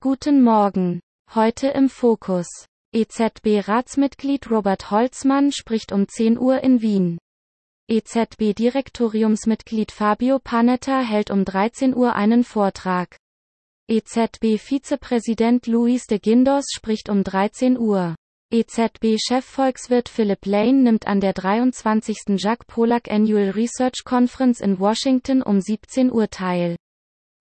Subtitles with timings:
[0.00, 1.00] Guten Morgen.
[1.34, 2.46] Heute im Fokus.
[2.94, 7.18] EZB-Ratsmitglied Robert Holzmann spricht um 10 Uhr in Wien.
[7.90, 13.16] EZB-Direktoriumsmitglied Fabio Panetta hält um 13 Uhr einen Vortrag.
[13.88, 18.14] EZB-Vizepräsident Luis de Guindos spricht um 13 Uhr.
[18.52, 22.36] EZB-Chefvolkswirt Philip Lane nimmt an der 23.
[22.36, 26.76] Jacques Polak Annual Research Conference in Washington um 17 Uhr teil.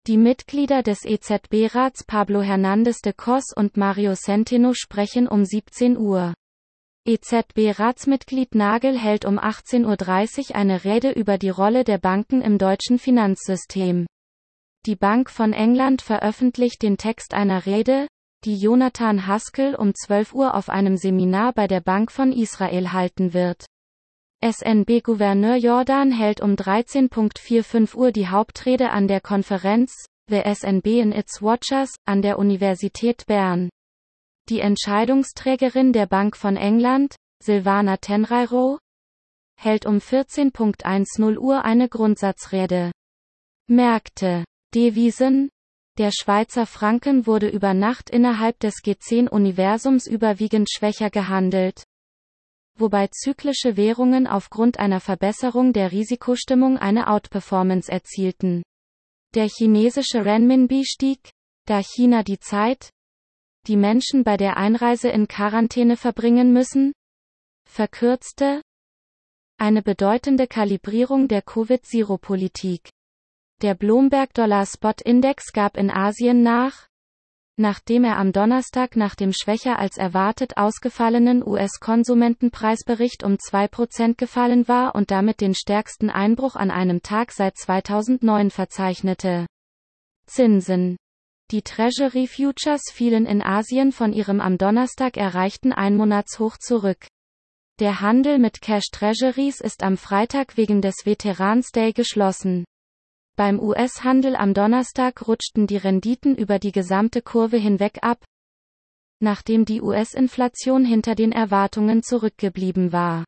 [0.07, 6.33] Die Mitglieder des EZB-Rats Pablo Hernández de Cos und Mario Centeno sprechen um 17 Uhr.
[7.05, 12.99] EZB-Ratsmitglied Nagel hält um 18.30 Uhr eine Rede über die Rolle der Banken im deutschen
[12.99, 14.07] Finanzsystem.
[14.85, 18.07] Die Bank von England veröffentlicht den Text einer Rede,
[18.45, 23.33] die Jonathan Haskell um 12 Uhr auf einem Seminar bei der Bank von Israel halten
[23.33, 23.65] wird.
[24.43, 31.41] SNB-Gouverneur Jordan hält um 13.45 Uhr die Hauptrede an der Konferenz The SNB in its
[31.41, 33.69] Watchers an der Universität Bern.
[34.47, 38.77] Die Entscheidungsträgerin der Bank von England, Silvana Tenreiro,
[39.59, 42.91] hält um 14.10 Uhr eine Grundsatzrede.
[43.67, 44.45] Märkte.
[44.73, 45.49] Devisen.
[45.97, 51.83] Der Schweizer Franken wurde über Nacht innerhalb des G10-Universums überwiegend schwächer gehandelt
[52.79, 58.63] wobei zyklische Währungen aufgrund einer Verbesserung der Risikostimmung eine Outperformance erzielten.
[59.35, 61.31] Der chinesische Renminbi stieg,
[61.65, 62.91] da China die Zeit,
[63.67, 66.93] die Menschen bei der Einreise in Quarantäne verbringen müssen,
[67.69, 68.61] verkürzte,
[69.57, 72.89] eine bedeutende Kalibrierung der Covid-Zero-Politik.
[73.61, 76.86] Der Bloomberg Dollar Spot Index gab in Asien nach,
[77.57, 84.95] nachdem er am Donnerstag nach dem schwächer als erwartet ausgefallenen US-Konsumentenpreisbericht um 2% gefallen war
[84.95, 89.47] und damit den stärksten Einbruch an einem Tag seit 2009 verzeichnete.
[90.27, 90.97] Zinsen.
[91.51, 97.07] Die Treasury Futures fielen in Asien von ihrem am Donnerstag erreichten Einmonatshoch zurück.
[97.79, 102.65] Der Handel mit Cash Treasuries ist am Freitag wegen des Veterans Day geschlossen.
[103.37, 108.25] Beim US-Handel am Donnerstag rutschten die Renditen über die gesamte Kurve hinweg ab,
[109.19, 113.25] nachdem die US-Inflation hinter den Erwartungen zurückgeblieben war.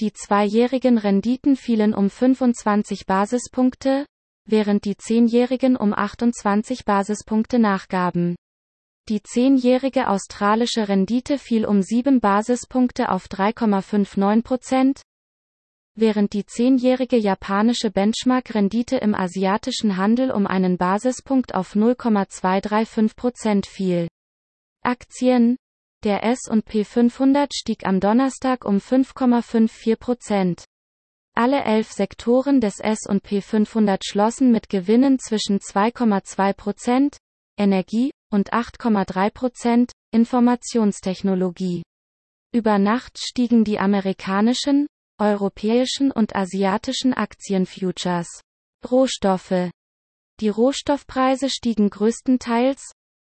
[0.00, 4.06] Die zweijährigen Renditen fielen um 25 Basispunkte,
[4.44, 8.34] während die zehnjährigen um 28 Basispunkte nachgaben.
[9.08, 15.02] Die zehnjährige australische Rendite fiel um 7 Basispunkte auf 3,59 Prozent,
[16.00, 24.08] während die zehnjährige japanische Benchmark-Rendite im asiatischen Handel um einen Basispunkt auf 0,235% fiel.
[24.82, 25.56] Aktien
[26.04, 30.64] Der S&P 500 stieg am Donnerstag um 5,54%
[31.34, 37.16] Alle elf Sektoren des S&P 500 schlossen mit Gewinnen zwischen 2,2%
[37.58, 41.82] Energie und 8,3% Informationstechnologie.
[42.52, 44.86] Über Nacht stiegen die amerikanischen,
[45.18, 48.40] europäischen und asiatischen Aktienfutures.
[48.90, 49.70] Rohstoffe.
[50.40, 52.92] Die Rohstoffpreise stiegen größtenteils,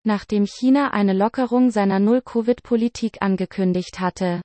[0.05, 4.43] nachdem China eine Lockerung seiner Null-Covid-Politik angekündigt hatte.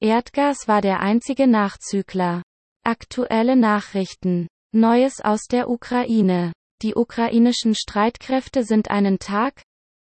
[0.00, 2.42] Erdgas war der einzige Nachzügler.
[2.84, 4.48] Aktuelle Nachrichten.
[4.72, 6.52] Neues aus der Ukraine.
[6.82, 9.62] Die ukrainischen Streitkräfte sind einen Tag,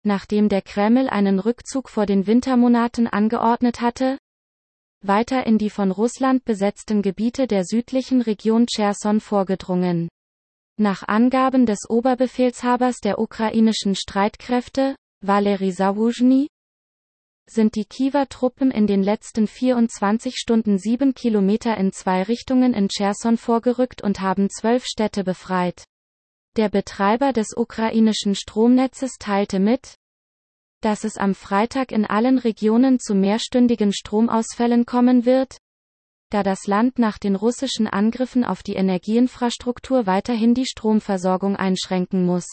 [0.03, 4.17] nachdem der Kreml einen Rückzug vor den Wintermonaten angeordnet hatte,
[5.07, 10.09] weiter in die von Russland besetzten Gebiete der südlichen Region Cherson vorgedrungen.
[10.77, 16.47] Nach Angaben des Oberbefehlshabers der ukrainischen Streitkräfte, Valery Zawuzhny,
[17.49, 22.87] sind die Kiewer Truppen in den letzten 24 Stunden sieben Kilometer in zwei Richtungen in
[22.87, 25.83] Cherson vorgerückt und haben zwölf Städte befreit.
[26.57, 29.95] Der Betreiber des ukrainischen Stromnetzes teilte mit,
[30.81, 35.57] dass es am Freitag in allen Regionen zu mehrstündigen Stromausfällen kommen wird,
[36.31, 42.47] da das Land nach den russischen Angriffen auf die Energieinfrastruktur weiterhin die Stromversorgung einschränken muss.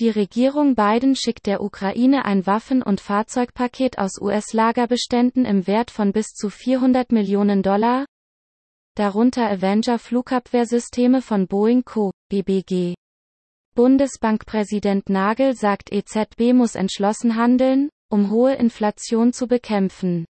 [0.00, 6.12] Die Regierung Biden schickt der Ukraine ein Waffen- und Fahrzeugpaket aus US-Lagerbeständen im Wert von
[6.12, 8.06] bis zu 400 Millionen Dollar,
[8.96, 12.10] darunter Avenger Flugabwehrsysteme von Boeing Co.
[12.28, 12.94] BBG.
[13.74, 20.26] Bundesbankpräsident Nagel sagt EZB muss entschlossen handeln, um hohe Inflation zu bekämpfen.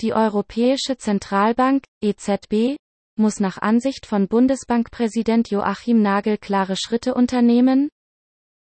[0.00, 2.76] Die Europäische Zentralbank, EZB,
[3.16, 7.88] muss nach Ansicht von Bundesbankpräsident Joachim Nagel klare Schritte unternehmen,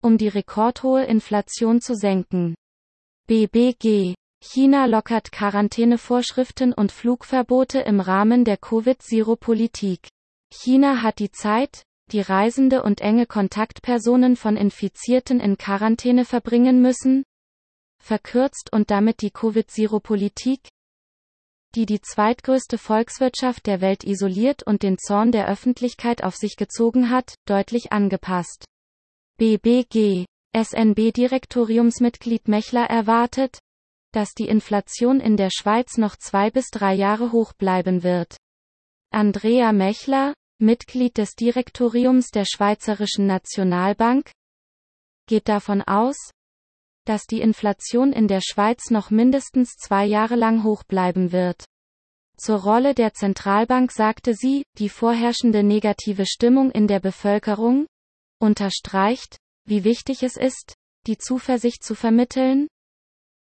[0.02, 2.54] um die rekordhohe Inflation zu senken.
[3.26, 10.08] BBG China lockert Quarantänevorschriften und Flugverbote im Rahmen der Covid-Zero-Politik.
[10.50, 11.82] China hat die Zeit,
[12.12, 17.24] die Reisende und enge Kontaktpersonen von Infizierten in Quarantäne verbringen müssen?
[18.02, 20.68] Verkürzt und damit die Covid-Zero-Politik,
[21.74, 27.10] die die zweitgrößte Volkswirtschaft der Welt isoliert und den Zorn der Öffentlichkeit auf sich gezogen
[27.10, 28.64] hat, deutlich angepasst.
[29.38, 33.60] BBG SNB-Direktoriumsmitglied Mechler erwartet,
[34.12, 38.36] dass die Inflation in der Schweiz noch zwei bis drei Jahre hoch bleiben wird.
[39.12, 44.30] Andrea Mechler, Mitglied des Direktoriums der Schweizerischen Nationalbank,
[45.26, 46.16] geht davon aus,
[47.04, 51.64] dass die Inflation in der Schweiz noch mindestens zwei Jahre lang hoch bleiben wird.
[52.36, 57.86] Zur Rolle der Zentralbank sagte sie, die vorherrschende negative Stimmung in der Bevölkerung
[58.40, 59.36] unterstreicht,
[59.66, 60.74] wie wichtig es ist,
[61.06, 62.68] die Zuversicht zu vermitteln,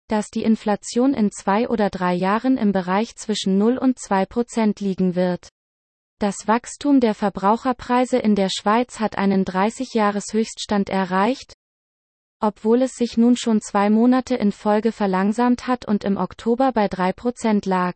[0.08, 4.80] dass die Inflation in zwei oder drei Jahren im Bereich zwischen 0 und 2 Prozent
[4.80, 5.48] liegen wird.
[6.20, 11.54] Das Wachstum der Verbraucherpreise in der Schweiz hat einen 30-Jahres-Höchststand erreicht,
[12.42, 16.88] obwohl es sich nun schon zwei Monate in Folge verlangsamt hat und im Oktober bei
[16.88, 17.94] 3 Prozent lag.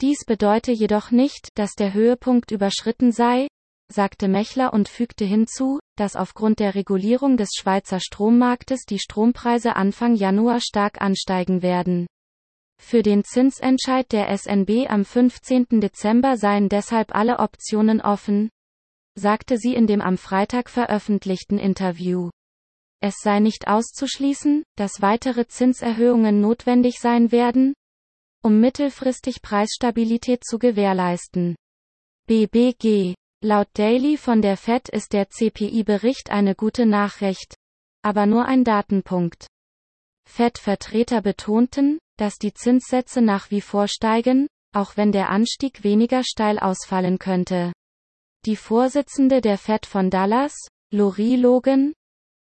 [0.00, 3.46] Dies bedeute jedoch nicht, dass der Höhepunkt überschritten sei,
[3.92, 10.14] sagte Mechler und fügte hinzu, dass aufgrund der Regulierung des Schweizer Strommarktes die Strompreise Anfang
[10.14, 12.06] Januar stark ansteigen werden.
[12.80, 15.80] Für den Zinsentscheid der SNB am 15.
[15.80, 18.50] Dezember seien deshalb alle Optionen offen,
[19.16, 22.30] sagte sie in dem am Freitag veröffentlichten Interview.
[23.00, 27.74] Es sei nicht auszuschließen, dass weitere Zinserhöhungen notwendig sein werden,
[28.42, 31.56] um mittelfristig Preisstabilität zu gewährleisten.
[32.26, 37.56] BBG Laut Daily von der Fed ist der CPI-Bericht eine gute Nachricht.
[38.02, 39.48] Aber nur ein Datenpunkt.
[40.26, 46.58] Fed-Vertreter betonten, dass die Zinssätze nach wie vor steigen, auch wenn der Anstieg weniger steil
[46.58, 47.72] ausfallen könnte.
[48.44, 50.54] Die Vorsitzende der Fed von Dallas,
[50.90, 51.94] Lori Logan,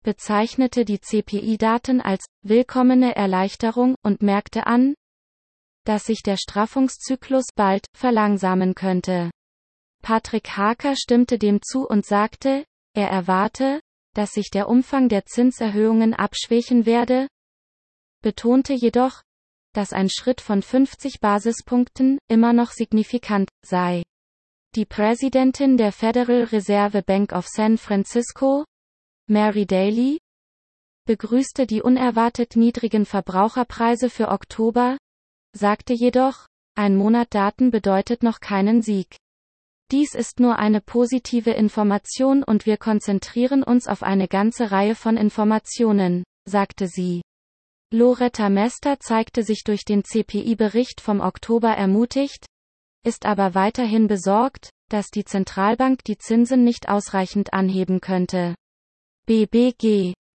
[0.02, 4.94] bezeichnete die CPI-Daten als willkommene Erleichterung und merkte an,
[5.84, 9.30] dass sich der Straffungszyklus bald verlangsamen könnte.
[10.02, 12.64] Patrick Harker stimmte dem zu und sagte,
[12.94, 13.80] er erwarte,
[14.14, 17.28] dass sich der Umfang der Zinserhöhungen abschwächen werde,
[18.20, 19.22] betonte jedoch,
[19.72, 24.02] dass ein Schritt von 50 Basispunkten immer noch signifikant sei.
[24.74, 28.64] Die Präsidentin der Federal Reserve Bank of San Francisco,
[29.28, 30.18] Mary Daly,
[31.06, 34.96] begrüßte die unerwartet niedrigen Verbraucherpreise für Oktober,
[35.56, 36.46] sagte jedoch,
[36.76, 39.16] ein Monat Daten bedeutet noch keinen Sieg.
[39.90, 45.16] Dies ist nur eine positive Information und wir konzentrieren uns auf eine ganze Reihe von
[45.16, 47.22] Informationen, sagte sie.
[47.92, 52.46] Loretta Mester zeigte sich durch den CPI-Bericht vom Oktober ermutigt,
[53.04, 58.54] ist aber weiterhin besorgt, dass die Zentralbank die Zinsen nicht ausreichend anheben könnte.
[59.26, 60.14] BBG